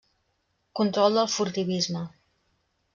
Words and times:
Control 0.79 1.19
del 1.21 1.31
furtivisme. 1.37 2.05